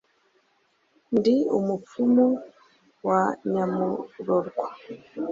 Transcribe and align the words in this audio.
Ndi 1.17 1.35
umupfumu 1.57 2.25
wa 3.07 3.21
Nyamurorwa 3.51 4.65